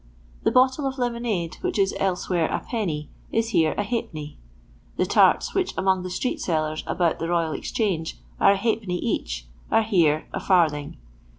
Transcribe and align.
The 0.41 0.49
bottle 0.51 0.87
of 0.87 0.97
lemonade 0.97 1.57
which 1.61 1.77
is 1.77 1.93
elsewhere 1.99 2.47
a 2.51 2.59
penny 2.61 3.11
is 3.31 3.49
here 3.49 3.73
a 3.77 3.83
halfpenny. 3.83 4.39
The 4.97 5.05
tarts, 5.05 5.53
which 5.53 5.77
among 5.77 6.01
the 6.01 6.09
street 6.09 6.39
sellers 6.41 6.83
about 6.87 7.19
the 7.19 7.27
Eoyal 7.27 7.55
Exchange 7.55 8.17
are 8.39 8.53
a 8.53 8.57
halfpenny 8.57 8.97
each, 8.97 9.45
nre 9.71 9.83
here 9.85 10.27
a 10.33 10.39
farthing. 10.39 10.97